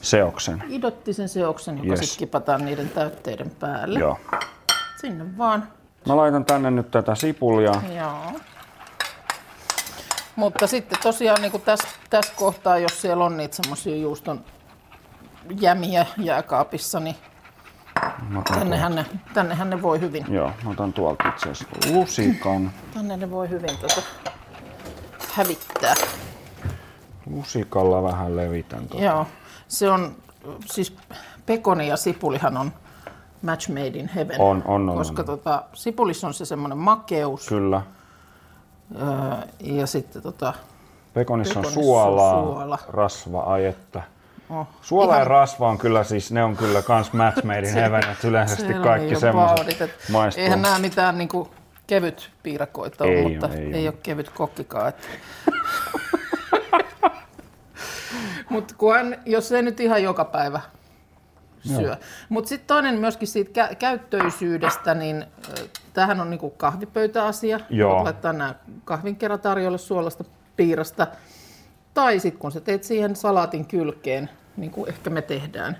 Seoksen. 0.00 0.62
idottisen 0.68 1.28
seoksen, 1.28 1.76
joka 1.78 1.88
Yes. 1.88 2.00
sitten 2.00 2.18
kipataan 2.18 2.64
niiden 2.64 2.88
täytteiden 2.88 3.50
päälle. 3.50 3.98
Joo. 3.98 4.18
Sinne 5.00 5.38
vaan. 5.38 5.68
Mä 6.06 6.16
laitan 6.16 6.44
tänne 6.44 6.70
nyt 6.70 6.90
tätä 6.90 7.14
sipulia. 7.14 7.72
Joo. 7.96 8.40
Mutta 10.36 10.66
sitten 10.66 10.98
tosiaan 11.02 11.42
niin 11.42 11.60
tässä, 11.64 11.88
tässä 12.10 12.32
kohtaa, 12.36 12.78
jos 12.78 13.02
siellä 13.02 13.24
on 13.24 13.36
niitä 13.36 13.56
semmoisia 13.56 13.96
juuston 13.96 14.44
jämiä 15.60 16.06
jääkaapissa, 16.18 17.00
niin 17.00 17.16
tännehän 18.54 18.94
ne, 18.94 19.06
tännehän 19.34 19.70
ne 19.70 19.82
voi 19.82 20.00
hyvin. 20.00 20.24
Joo, 20.28 20.52
mä 20.64 20.70
otan 20.70 20.92
tuolta 20.92 21.28
itse 21.28 21.50
asiassa 21.50 21.76
lusikan. 21.92 22.70
Tänne 22.94 23.16
ne 23.16 23.30
voi 23.30 23.48
hyvin 23.50 23.78
tota 23.78 24.02
hävittää. 25.32 25.94
Lusikalla 27.30 28.02
vähän 28.02 28.36
levitän 28.36 28.88
tuota. 28.88 29.04
Joo, 29.04 29.26
se 29.68 29.90
on, 29.90 30.16
siis 30.66 30.96
pekoni 31.46 31.88
ja 31.88 31.96
sipulihan 31.96 32.56
on 32.56 32.72
match 33.42 33.68
made 33.68 33.86
in 33.86 34.08
heaven. 34.08 34.40
On, 34.40 34.62
on, 34.66 34.88
on, 34.88 34.96
Koska 34.96 35.22
on. 35.22 35.26
Tota, 35.26 35.62
sipulissa 35.74 36.26
on 36.26 36.34
se 36.34 36.44
semmoinen 36.44 36.78
makeus 36.78 37.48
Kyllä. 37.48 37.82
öö, 39.00 39.06
ja 39.60 39.86
sitten 39.86 40.22
tota, 40.22 40.54
Pekonissa 41.14 41.58
on 41.58 41.64
Pekonissa 41.64 41.80
on 41.80 41.84
suolaa, 41.84 42.42
suola. 42.42 42.78
rasva, 42.88 43.40
ai 43.40 43.64
että. 43.64 44.02
oh, 44.50 44.66
Suola 44.82 45.12
ja 45.12 45.16
ihan- 45.16 45.26
rasva 45.26 45.68
on 45.68 45.78
kyllä 45.78 46.04
siis, 46.04 46.32
ne 46.32 46.44
on 46.44 46.56
kyllä 46.56 46.82
kans 46.82 47.12
match 47.12 47.44
made 47.44 47.68
in 47.68 47.74
heaven, 47.80 48.04
että 48.12 48.28
yleisesti 48.28 48.74
on 48.74 48.82
kaikki 48.82 49.16
semmoiset 49.16 49.90
maistuu. 50.12 50.44
Eihän 50.44 50.62
nämä 50.62 50.78
mitään 50.78 51.18
niinku 51.18 51.48
kevyt 51.86 52.30
piirakoita 52.42 53.04
ole, 53.04 53.12
Ei 53.12 53.22
mutta 53.28 53.46
oo, 53.46 53.52
ei 53.52 53.74
ei, 53.74 53.86
oo. 53.88 53.92
ole 53.92 53.98
kevyt 54.02 54.28
kokkikaan. 54.30 54.88
Että... 54.88 55.08
Mutta 58.50 58.74
kunhan, 58.78 59.16
jos 59.26 59.52
ei 59.52 59.62
nyt 59.62 59.80
ihan 59.80 60.02
joka 60.02 60.24
päivä 60.24 60.60
syö. 61.76 61.96
Mutta 62.28 62.48
sitten 62.48 62.66
toinen 62.66 62.94
myöskin 62.94 63.28
siitä 63.28 63.68
kä- 63.68 63.74
käyttöisyydestä, 63.74 64.94
niin 64.94 65.22
äh, 65.22 65.68
tämähän 65.92 66.20
on 66.20 66.30
niinku 66.30 66.50
kahvipöytäasia. 66.50 67.60
Joo. 67.70 67.94
Voit 67.94 68.04
laittaa 68.04 68.32
nämä 68.32 68.54
kahvin 68.84 69.16
kerran 69.16 69.40
tarjolle 69.40 69.78
suolasta 69.78 70.24
piirasta. 70.56 71.06
Tai 71.94 72.18
sitten 72.20 72.40
kun 72.40 72.52
sä 72.52 72.60
teet 72.60 72.84
siihen 72.84 73.16
salaatin 73.16 73.66
kylkeen, 73.66 74.30
niin 74.56 74.70
kuin 74.70 74.88
ehkä 74.88 75.10
me 75.10 75.22
tehdään, 75.22 75.76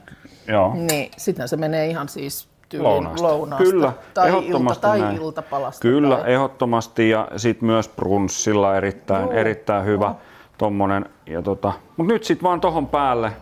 Joo. 0.49 0.75
niin 0.75 1.11
sitten 1.17 1.49
se 1.49 1.57
menee 1.57 1.87
ihan 1.87 2.09
siis 2.09 2.49
tyyliin 2.69 2.91
Lounaasta. 2.91 3.23
lounaasta. 3.29 3.71
Kyllä, 3.71 3.93
tai 4.15 4.29
ehdottomasti 4.29 4.87
ilta, 4.87 4.89
tai 4.89 5.01
näin. 5.01 5.17
iltapalasta. 5.17 5.83
Kyllä, 5.83 6.17
tai... 6.17 6.33
ehdottomasti 6.33 7.11
ja 7.11 7.29
sitten 7.37 7.67
myös 7.67 7.89
brunssilla 7.89 8.77
erittäin, 8.77 9.23
Joo, 9.23 9.33
erittäin 9.33 9.85
hyvä 9.85 10.05
joo. 10.05 10.21
Tommonen. 10.59 11.07
Ja 11.27 11.43
tota, 11.43 11.73
mut 11.97 12.07
nyt 12.07 12.25
sitten 12.25 12.43
vaan 12.43 12.61
tohon 12.61 12.87
päälle 12.87 13.33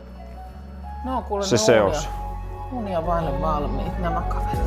No, 1.05 1.23
kuule, 1.23 1.45
se 1.45 1.57
seos. 1.57 2.09
Unia, 2.73 2.73
unia 2.73 3.07
vaille 3.07 3.41
valmiit 3.41 3.99
nämä 3.99 4.21
kaverit. 4.21 4.59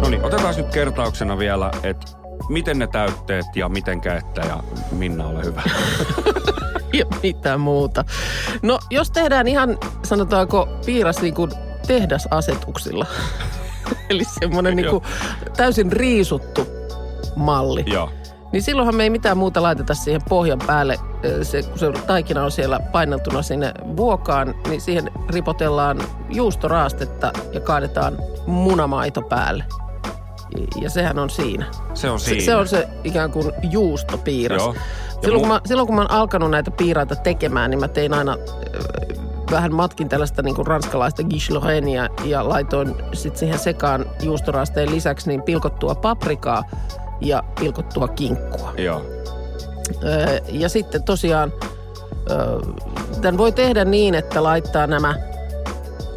No 0.00 0.08
niin, 0.10 0.24
otetaan 0.24 0.54
nyt 0.56 0.68
kertauksena 0.68 1.38
vielä, 1.38 1.70
että 1.82 2.06
miten 2.48 2.78
ne 2.78 2.86
täytteet 2.86 3.46
ja 3.54 3.68
miten 3.68 4.00
käyttää 4.00 4.46
ja 4.46 4.62
Minna 4.92 5.26
ole 5.26 5.44
hyvä. 5.44 5.62
ja 6.98 7.04
mitä 7.22 7.58
muuta. 7.58 8.04
No, 8.62 8.78
jos 8.90 9.10
tehdään 9.10 9.48
ihan, 9.48 9.78
sanotaanko, 10.02 10.68
piiras 10.86 11.22
niin 11.22 11.34
kuin 11.34 11.50
tehdasasetuksilla, 11.86 13.06
eli 14.10 14.24
semmoinen 14.24 14.76
niin 14.76 14.90
kuin 14.90 15.04
täysin 15.56 15.92
riisuttu 15.92 16.81
malli, 17.36 17.84
Joo. 17.86 18.10
niin 18.52 18.62
silloinhan 18.62 18.96
me 18.96 19.02
ei 19.02 19.10
mitään 19.10 19.36
muuta 19.36 19.62
laiteta 19.62 19.94
siihen 19.94 20.22
pohjan 20.28 20.58
päälle. 20.66 20.98
Se, 21.42 21.62
kun 21.62 21.78
se 21.78 21.92
taikina 22.06 22.44
on 22.44 22.50
siellä 22.50 22.80
paineltuna 22.80 23.42
sinne 23.42 23.72
vuokaan, 23.96 24.54
niin 24.68 24.80
siihen 24.80 25.10
ripotellaan 25.30 25.98
juustoraastetta 26.30 27.32
ja 27.52 27.60
kaadetaan 27.60 28.18
munamaito 28.46 29.22
päälle. 29.22 29.64
Ja 30.80 30.90
sehän 30.90 31.18
on 31.18 31.30
siinä. 31.30 31.66
Se 31.94 32.10
on 32.10 32.20
Se, 32.20 32.24
siinä. 32.24 32.44
se 32.44 32.56
on 32.56 32.68
se 32.68 32.88
ikään 33.04 33.30
kuin 33.30 33.52
juustopiiras. 33.62 34.62
Joo. 34.62 34.74
Ja 34.74 34.80
Silloin, 35.22 35.40
kun 35.40 35.50
mu- 35.50 35.52
mä, 35.54 35.60
silloin 35.64 35.86
kun 35.86 35.94
mä 35.96 36.00
oon 36.02 36.10
alkanut 36.10 36.50
näitä 36.50 36.70
piiraita 36.70 37.16
tekemään, 37.16 37.70
niin 37.70 37.80
mä 37.80 37.88
tein 37.88 38.14
aina 38.14 38.32
äh, 38.32 39.22
vähän 39.50 39.74
matkin 39.74 40.08
tällaista 40.08 40.42
niin 40.42 40.54
kuin 40.54 40.66
ranskalaista 40.66 41.22
gislohenia 41.22 42.08
ja 42.24 42.48
laitoin 42.48 42.94
sitten 43.12 43.38
siihen 43.38 43.58
sekaan 43.58 44.04
juustoraasteen 44.22 44.90
lisäksi 44.90 45.28
niin 45.28 45.42
pilkottua 45.42 45.94
paprikaa 45.94 46.62
ja 47.26 47.42
pilkottua 47.60 48.08
kinkkua. 48.08 48.72
Joo. 48.78 49.02
Öö, 50.04 50.38
ja 50.48 50.68
sitten 50.68 51.02
tosiaan 51.02 51.52
öö, 52.30 52.58
tämän 53.20 53.38
voi 53.38 53.52
tehdä 53.52 53.84
niin, 53.84 54.14
että 54.14 54.42
laittaa 54.42 54.86
nämä 54.86 55.14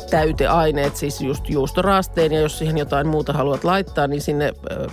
täyteaineet, 0.09 0.95
siis 0.95 1.21
just 1.21 1.49
juustoraasteen 1.49 2.31
ja 2.31 2.39
jos 2.39 2.57
siihen 2.57 2.77
jotain 2.77 3.07
muuta 3.07 3.33
haluat 3.33 3.63
laittaa, 3.63 4.07
niin 4.07 4.21
sinne 4.21 4.53
öö, 4.71 4.87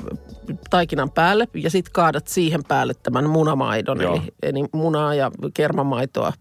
taikinan 0.71 1.11
päälle 1.11 1.49
ja 1.54 1.71
sitten 1.71 1.92
kaadat 1.92 2.28
siihen 2.28 2.61
päälle 2.69 2.95
tämän 3.02 3.31
munamaidon, 3.31 4.00
Joo. 4.00 4.14
eli, 4.14 4.23
eli 4.42 4.64
munaa 4.73 5.14
ja 5.14 5.31
kermamaitoa 5.54 6.33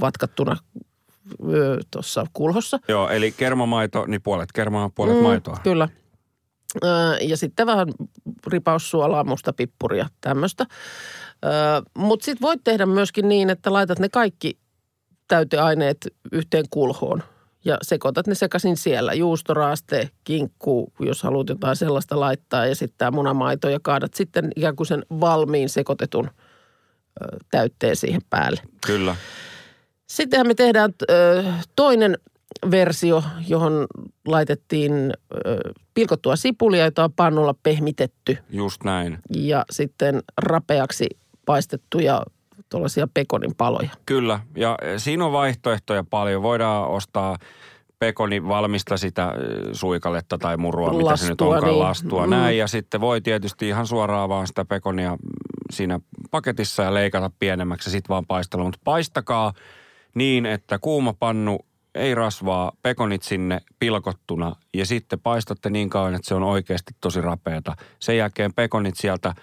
vatkattuna 0.00 0.56
öö, 1.52 1.78
tuossa 1.90 2.26
kulhossa. 2.32 2.78
Joo, 2.88 3.08
eli 3.08 3.32
kermamaito, 3.32 4.04
niin 4.06 4.22
puolet 4.22 4.52
kermaa, 4.52 4.90
puolet 4.94 5.16
Mm, 5.16 5.22
maitoa. 5.22 5.56
Kyllä. 5.62 5.88
Ja 7.20 7.36
sitten 7.36 7.66
vähän 7.66 7.88
ripaussuolaa, 8.46 9.24
musta 9.24 9.52
pippuria, 9.52 10.08
tämmöistä. 10.20 10.66
Mutta 11.96 12.24
sitten 12.24 12.42
voit 12.42 12.60
tehdä 12.64 12.86
myöskin 12.86 13.28
niin, 13.28 13.50
että 13.50 13.72
laitat 13.72 13.98
ne 13.98 14.08
kaikki 14.08 14.58
täyteaineet 15.28 15.96
yhteen 16.32 16.64
kulhoon 16.70 17.22
ja 17.64 17.78
sekoitat 17.82 18.26
ne 18.26 18.34
sekaisin 18.34 18.76
siellä. 18.76 19.14
Juustoraaste, 19.14 20.10
kinkku, 20.24 20.92
jos 21.00 21.22
haluat 21.22 21.48
jotain 21.48 21.76
sellaista 21.76 22.20
laittaa 22.20 22.66
ja 22.66 22.74
sitten 22.74 22.98
tämä 22.98 23.10
munamaito 23.10 23.68
ja 23.68 23.78
kaadat 23.82 24.14
sitten 24.14 24.52
ikään 24.56 24.76
kuin 24.76 24.86
sen 24.86 25.02
valmiin 25.20 25.68
sekoitetun 25.68 26.30
täytteen 27.50 27.96
siihen 27.96 28.20
päälle. 28.30 28.60
Kyllä. 28.86 29.16
Sittenhän 30.06 30.46
me 30.46 30.54
tehdään 30.54 30.94
toinen 31.76 32.18
versio, 32.70 33.22
johon 33.48 33.86
laitettiin 34.26 34.92
ö, 34.92 35.72
pilkottua 35.94 36.36
sipulia, 36.36 36.84
jota 36.84 37.04
on 37.04 37.12
pannulla 37.12 37.54
pehmitetty 37.62 38.38
Just 38.50 38.84
näin. 38.84 39.18
ja 39.36 39.64
sitten 39.70 40.22
rapeaksi 40.38 41.06
paistettuja 41.46 42.22
tuollaisia 42.68 43.08
pekonin 43.14 43.54
paloja. 43.54 43.90
Kyllä, 44.06 44.40
ja 44.56 44.78
eh, 44.82 44.94
siinä 45.00 45.24
on 45.26 45.32
vaihtoehtoja 45.32 46.04
paljon. 46.10 46.42
Voidaan 46.42 46.88
ostaa 46.88 47.36
pekoni 47.98 48.48
valmista 48.48 48.96
sitä 48.96 49.24
eh, 49.24 49.68
suikaletta 49.72 50.38
tai 50.38 50.56
murua, 50.56 50.92
mitä 50.92 51.16
se 51.16 51.24
nyt 51.28 51.40
Lastua, 51.40 51.54
onkaan, 51.54 51.72
niin. 51.72 51.78
lastua 51.78 52.24
Mm. 52.26 52.30
näin. 52.30 52.58
Ja 52.58 52.66
sitten 52.66 53.00
voi 53.00 53.20
tietysti 53.20 53.68
ihan 53.68 53.86
suoraan 53.86 54.28
vaan 54.28 54.46
sitä 54.46 54.64
pekonia 54.64 55.16
siinä 55.72 56.00
paketissa 56.30 56.82
ja 56.82 56.94
leikata 56.94 57.30
pienemmäksi 57.38 57.88
ja 57.88 57.92
sitten 57.92 58.08
vaan 58.08 58.26
paistella. 58.26 58.64
Mutta 58.64 58.80
paistakaa 58.84 59.52
niin, 60.14 60.46
että 60.46 60.78
kuuma 60.78 61.12
pannu, 61.12 61.58
ei 61.94 62.14
rasvaa, 62.14 62.72
pekonit 62.82 63.22
sinne 63.22 63.60
pilkottuna 63.78 64.56
ja 64.74 64.86
sitten 64.86 65.20
paistatte 65.20 65.70
niin 65.70 65.90
kauan, 65.90 66.14
että 66.14 66.28
se 66.28 66.34
on 66.34 66.42
oikeasti 66.42 66.94
tosi 67.00 67.20
rapeata. 67.20 67.76
Sen 67.98 68.16
jälkeen 68.16 68.54
pekonit 68.54 68.96
sieltä 68.96 69.34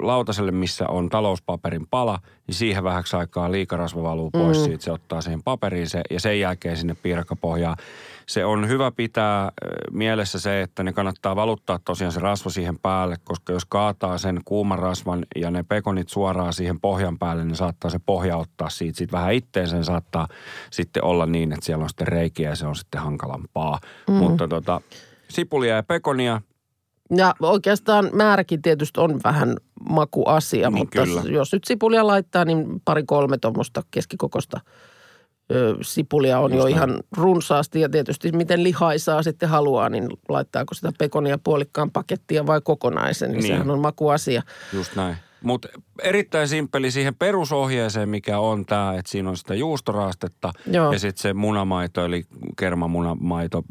lautaselle, 0.00 0.50
missä 0.50 0.88
on 0.88 1.08
talouspaperin 1.08 1.86
pala, 1.90 2.18
niin 2.46 2.54
siihen 2.54 2.84
vähäksi 2.84 3.16
aikaa 3.16 3.52
liikarasva 3.52 4.02
valuu 4.02 4.30
pois 4.30 4.58
mm. 4.58 4.64
siitä. 4.64 4.84
Se 4.84 4.92
ottaa 4.92 5.20
siihen 5.20 5.42
paperiin 5.42 5.88
se, 5.88 6.02
ja 6.10 6.20
sen 6.20 6.40
jälkeen 6.40 6.76
sinne 6.76 6.96
piirakkapohjaan. 7.02 7.76
Se 8.26 8.44
on 8.44 8.68
hyvä 8.68 8.90
pitää 8.90 9.52
mielessä 9.92 10.40
se, 10.40 10.62
että 10.62 10.82
ne 10.82 10.92
kannattaa 10.92 11.36
valuttaa 11.36 11.78
tosiaan 11.78 12.12
se 12.12 12.20
rasva 12.20 12.50
siihen 12.50 12.78
päälle, 12.78 13.16
koska 13.24 13.52
jos 13.52 13.64
kaataa 13.64 14.18
sen 14.18 14.40
kuuman 14.44 14.78
rasvan 14.78 15.26
ja 15.36 15.50
ne 15.50 15.62
pekonit 15.62 16.08
suoraan 16.08 16.52
siihen 16.52 16.80
pohjan 16.80 17.18
päälle, 17.18 17.44
niin 17.44 17.56
saattaa 17.56 17.90
se 17.90 17.98
pohja 18.06 18.36
ottaa 18.36 18.68
siitä. 18.68 18.98
Sitten 18.98 19.18
vähän 19.18 19.34
itteen 19.34 19.68
sen 19.68 19.84
saattaa 19.84 20.28
sitten 20.70 21.04
olla 21.04 21.26
niin, 21.26 21.52
että 21.52 21.66
siellä 21.66 21.82
on 21.82 21.88
sitten 21.88 22.08
reikiä 22.08 22.48
ja 22.48 22.56
se 22.56 22.66
on 22.66 22.76
sitten 22.76 23.00
hankalampaa. 23.00 23.78
Mm. 24.08 24.14
Mutta 24.14 24.48
tota, 24.48 24.80
sipulia 25.28 25.74
ja 25.74 25.82
pekonia, 25.82 26.40
Ja 27.16 27.34
oikeastaan 27.40 28.10
määräkin 28.12 28.62
tietysti 28.62 29.00
on 29.00 29.20
vähän 29.24 29.56
makuasia, 29.90 30.70
Niin, 30.70 30.78
mutta 30.78 31.02
kyllä. 31.02 31.22
jos 31.26 31.52
nyt 31.52 31.64
sipulia 31.64 32.06
laittaa, 32.06 32.44
niin 32.44 32.66
pari-kolme 32.84 33.38
tuommoista 33.38 33.82
keskikokosta 33.90 34.60
ö, 35.52 35.74
sipulia 35.82 36.38
on 36.38 36.54
jo 36.54 36.66
ihan 36.66 37.00
runsaasti. 37.16 37.80
Ja 37.80 37.88
tietysti 37.88 38.32
miten 38.32 38.62
lihaisaa 38.62 39.22
sitten 39.22 39.48
haluaa, 39.48 39.88
niin 39.88 40.08
laittaako 40.28 40.74
sitä 40.74 40.92
pekonia 40.98 41.38
puolikkaan 41.44 41.90
pakettia 41.90 42.46
vai 42.46 42.60
kokonaisen, 42.64 43.30
niin, 43.30 43.42
Niin. 43.42 43.52
sehän 43.52 43.70
on 43.70 43.80
makuasia. 43.80 44.42
Just 44.72 44.96
näin. 44.96 45.16
Mutta 45.42 45.68
erittäin 46.02 46.48
simppeli 46.48 46.90
siihen 46.90 47.14
perusohjeeseen, 47.14 48.08
mikä 48.08 48.38
on 48.38 48.66
tämä, 48.66 48.94
että 48.94 49.10
siinä 49.10 49.30
on 49.30 49.36
sitä 49.36 49.54
juustoraastetta 49.54 50.52
Joo. 50.70 50.92
ja 50.92 50.98
sitten 50.98 51.22
se 51.22 51.34
munamaito, 51.34 52.04
eli 52.04 52.24
kermamunamaito, 52.58 53.62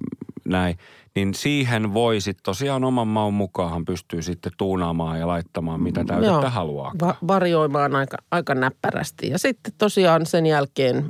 näin. 0.46 0.78
Niin 1.16 1.34
siihen 1.34 1.94
voi 1.94 2.22
sitten 2.22 2.44
tosiaan 2.44 2.84
oman 2.84 3.08
maun 3.08 3.34
mukaan 3.34 3.86
pystyy 3.86 4.22
sitten 4.22 4.52
tuunaamaan 4.58 5.20
ja 5.20 5.28
laittamaan, 5.28 5.82
mitä 5.82 6.04
täytettä 6.06 6.50
haluaa. 6.50 6.92
Va- 7.02 7.18
varioimaan 7.28 7.96
aika, 7.96 8.18
aika 8.32 8.56
näppärästi. 8.56 9.30
Ja 9.30 9.40
sitten 9.40 9.74
tosiaan 9.78 10.26
sen 10.26 10.46
jälkeen 10.46 10.96
mm, 10.96 11.10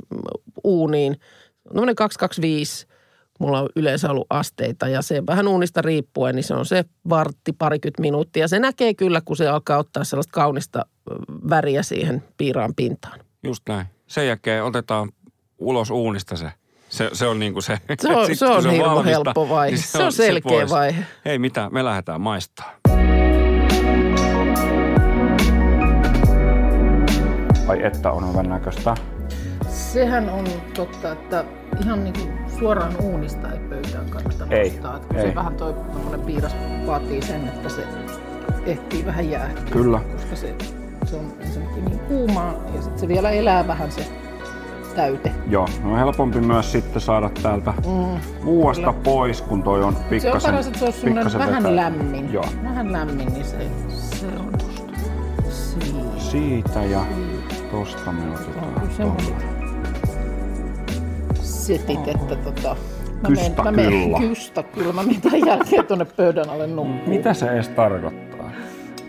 uuniin, 0.64 1.16
noin 1.74 1.96
225, 1.96 2.86
mulla 3.40 3.60
on 3.60 3.68
yleensä 3.76 4.10
ollut 4.10 4.26
asteita 4.30 4.88
ja 4.88 5.02
se 5.02 5.22
vähän 5.26 5.48
uunista 5.48 5.82
riippuen, 5.82 6.34
niin 6.34 6.44
se 6.44 6.54
on 6.54 6.66
se 6.66 6.84
vartti 7.08 7.52
parikymmentä 7.52 8.00
minuuttia. 8.00 8.48
Se 8.48 8.58
näkee 8.58 8.94
kyllä, 8.94 9.20
kun 9.24 9.36
se 9.36 9.48
alkaa 9.48 9.78
ottaa 9.78 10.04
sellaista 10.04 10.32
kaunista 10.32 10.86
ö, 11.10 11.14
väriä 11.50 11.82
siihen 11.82 12.22
piiraan 12.36 12.74
pintaan. 12.76 13.20
Just 13.42 13.62
näin. 13.68 13.86
Sen 14.06 14.26
jälkeen 14.26 14.64
otetaan 14.64 15.08
ulos 15.58 15.90
uunista 15.90 16.36
se. 16.36 16.52
Se, 16.94 17.10
se 17.12 17.26
on 17.26 17.38
niin 17.38 17.52
kuin 17.52 17.62
se. 17.62 17.78
Se 18.00 18.08
on- 18.14 18.26
Sit 18.26 18.38
se 18.38 18.46
kun 18.46 18.56
on 18.56 18.70
hirmu 18.70 19.02
helppo 19.04 19.48
vaihe. 19.48 19.76
Se 19.76 20.02
on 20.02 20.12
selkeä 20.12 20.50
pois. 20.58 20.70
vaihe. 20.70 21.04
Hei 21.24 21.38
mitä, 21.38 21.68
me 21.72 21.84
lähdetään 21.84 22.20
maistaa. 22.20 22.72
Ai 27.68 27.82
että 27.86 28.10
on 28.10 28.28
hyvän 28.30 28.48
näköistä. 28.48 28.94
Sehän 29.68 30.28
on 30.28 30.44
totta, 30.74 31.12
että 31.12 31.44
ihan 31.84 32.04
niin 32.04 32.14
kuin 32.14 32.32
suoraan 32.58 32.96
uunista 33.02 33.52
ei 33.52 33.58
pöytään 33.58 34.10
kannata 34.10 34.46
Ei, 34.50 34.70
nostaa. 34.70 34.96
Että 34.96 35.18
ei. 35.18 35.28
se 35.28 35.34
vähän 35.34 35.54
toi 35.54 35.72
tommonen 35.72 36.20
piiras 36.20 36.56
vaatii 36.86 37.22
sen, 37.22 37.48
että 37.48 37.68
se 37.68 37.82
ehtii 38.66 39.06
vähän 39.06 39.30
jäähtyä. 39.30 39.64
Kyllä. 39.72 40.00
Koska 40.12 40.36
se, 40.36 40.54
se 41.04 41.16
on 41.16 41.32
ensinnäkin 41.40 41.84
niin 41.84 41.98
kuumaa 41.98 42.54
ja 42.74 42.82
sitten 42.82 42.98
se 43.00 43.08
vielä 43.08 43.30
elää 43.30 43.66
vähän 43.66 43.92
se 43.92 44.06
täyte. 44.94 45.32
Joo, 45.50 45.68
no 45.82 45.92
on 45.92 45.98
helpompi 45.98 46.40
myös 46.40 46.72
sitten 46.72 47.02
saada 47.02 47.30
täältä 47.42 47.72
mm, 47.86 48.20
vuosta 48.44 48.92
pois, 48.92 49.42
kun 49.42 49.62
toi 49.62 49.82
on 49.84 49.92
Se 49.92 49.98
on 49.98 50.04
pikkasen 50.10 50.50
paras, 50.50 50.66
että 50.66 50.78
se 50.78 50.84
on 50.84 50.92
semmoinen 50.92 51.24
pikkasen 51.24 51.38
vähän 51.40 51.62
vetää. 51.62 51.76
lämmin. 51.76 52.32
Joo. 52.32 52.44
Vähän 52.64 52.92
lämmin, 52.92 53.28
niin 53.32 53.44
se, 53.44 53.56
se 53.90 54.26
on 54.26 54.52
siinä. 55.50 56.18
Siitä 56.18 56.84
ja 56.84 57.00
tosta 57.70 58.12
me 58.12 58.22
otetaan. 58.34 58.74
Kyllä 58.74 58.92
semmoiset 58.96 59.34
setit, 61.42 62.08
että 62.08 62.36
tota... 62.36 62.76
Mä 63.22 63.28
Kystä 63.28 63.62
menen- 63.62 63.64
mä 63.64 63.70
menen- 63.72 64.02
kyllä. 64.04 64.18
Kystä 64.18 64.62
kyllä. 64.62 64.92
Mä 64.92 65.02
menen 65.02 65.20
tämän 65.20 65.46
jälkeen 65.46 65.86
tuonne 65.86 66.04
pöydän 66.04 66.50
alle 66.50 66.66
nukkumaan. 66.66 67.08
Mitä 67.08 67.34
se 67.34 67.46
edes 67.50 67.68
tarkoittaa? 67.68 68.50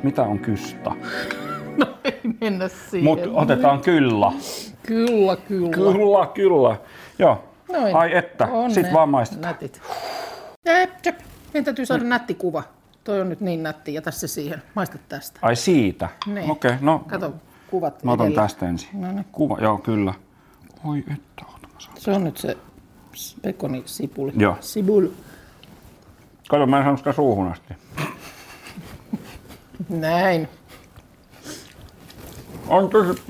Mitä 0.03 0.21
on 0.23 0.39
kystä? 0.39 0.91
No 1.77 1.85
ei 2.03 2.19
mennä 2.41 2.67
siihen. 2.67 3.03
Mutta 3.03 3.29
otetaan 3.41 3.79
kyllä. 3.81 4.31
Kyllä, 4.87 5.35
kyllä. 5.35 5.69
Kyllä, 5.69 6.27
kyllä. 6.33 6.77
Joo. 7.19 7.43
Noin. 7.71 7.95
Ai 7.95 8.17
että, 8.17 8.45
On 8.45 8.71
sit 8.71 8.93
vaan 8.93 9.09
maistetaan. 9.09 9.53
Nätit. 9.53 9.81
Jep, 10.65 10.89
jep. 11.05 11.19
Meidän 11.53 11.65
täytyy 11.65 11.85
saada 11.85 12.03
nätti 12.03 12.33
kuva. 12.35 12.63
Toi 13.03 13.21
on 13.21 13.29
nyt 13.29 13.41
niin 13.41 13.63
nätti. 13.63 13.93
Jätä 13.93 14.11
se 14.11 14.27
siihen. 14.27 14.61
Maista 14.73 14.97
tästä. 15.09 15.39
Ai 15.41 15.55
siitä? 15.55 16.09
Niin. 16.25 16.51
Okei, 16.51 16.71
no 16.81 16.99
Kato 17.07 17.33
kuvat 17.69 18.03
mä 18.03 18.11
otan 18.11 18.27
edellä. 18.27 18.41
tästä 18.41 18.69
ensin. 18.69 18.89
No 18.93 19.11
niin. 19.11 19.25
Kuva, 19.31 19.57
joo 19.61 19.77
kyllä. 19.77 20.13
Oi 20.85 20.99
että, 20.99 21.45
oota 21.45 21.67
mä 21.73 21.79
saan. 21.79 21.97
Se 21.97 22.11
on 22.11 22.23
nyt 22.23 22.37
se 22.37 22.57
pekoni 23.41 23.83
sipuli. 23.85 24.33
Joo. 24.37 24.57
Sibul. 24.59 25.07
Kato, 26.49 26.65
mä 26.67 26.77
en 26.77 26.83
saanut 26.83 26.99
sitä 26.99 27.13
suuhun 27.13 27.47
asti. 27.47 27.73
Näin. 29.89 30.49
On 32.67 32.89
tosi... 32.89 33.21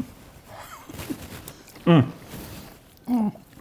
Mm. 1.85 2.03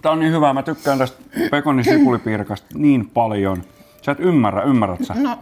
Tää 0.03 0.13
on 0.13 0.19
niin 0.19 0.33
hyvä, 0.33 0.53
mä 0.53 0.63
tykkään 0.63 0.99
tästä 0.99 1.23
pekonisipulipiirakasta 1.51 2.67
niin 2.75 3.11
paljon. 3.11 3.63
Sä 4.03 4.13
et 4.13 4.21
ymmärrä, 4.21 4.63
ymmärrät 4.63 5.05
sä? 5.05 5.15
No, 5.15 5.39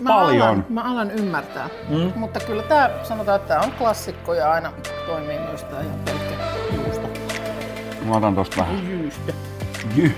mä 0.00 0.10
Paljon. 0.10 0.48
Alan, 0.48 0.66
mä 0.68 0.82
alan 0.82 1.10
ymmärtää. 1.10 1.68
Mm. 1.88 2.12
Mutta 2.16 2.40
kyllä 2.40 2.62
tämä, 2.62 2.90
sanotaan, 3.02 3.36
että 3.36 3.48
tämä 3.48 3.60
on 3.60 3.72
klassikko 3.72 4.34
ja 4.34 4.52
aina 4.52 4.72
toimii 5.06 5.38
myös 5.38 5.64
tämä 5.64 5.82
ihan 5.82 5.98
pelkkä 6.04 6.34
juusto. 6.74 7.08
Mä 8.04 8.16
otan 8.16 8.34
tosta 8.34 8.56
vähän. 8.56 8.90
Jyystö. 8.90 9.32
Jy, 9.96 10.12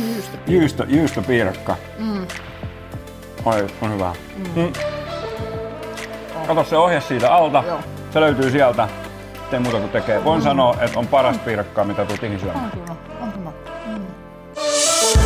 Jyystö. 0.00 0.38
jyystö, 0.46 0.86
jyystöpiirakka. 0.88 1.76
Mm. 1.98 2.26
Oi, 3.44 3.66
on 3.82 3.92
hyvä. 3.92 4.14
Mm. 4.56 4.72
Kato 6.46 6.64
se 6.64 6.76
ohje 6.76 7.00
siitä 7.00 7.34
alta. 7.34 7.64
Joo. 7.66 7.80
Se 8.12 8.20
löytyy 8.20 8.50
sieltä. 8.50 8.88
Tee 9.50 9.60
muuta 9.60 9.78
kuin 9.78 9.90
tekee. 9.90 10.24
Voin 10.24 10.42
sanoa, 10.42 10.76
että 10.80 10.98
on 10.98 11.06
paras 11.06 11.38
piirakkaa, 11.38 11.84
mitä 11.84 12.04
tulet 12.04 12.22
ikinä 12.22 12.38
syömään. 12.38 12.64
On 12.64 12.70
kyllä, 12.70 12.96
on 13.20 13.32
hyvä. 13.38 13.52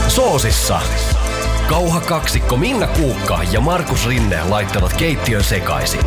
Soosissa. 0.08 0.80
Kauha 1.68 2.00
kaksikko 2.00 2.56
Minna 2.56 2.86
Kuukka 2.86 3.40
ja 3.52 3.60
Markus 3.60 4.08
Rinne 4.08 4.44
laittavat 4.48 4.92
keittiön 4.92 5.44
sekaisin. 5.44 6.00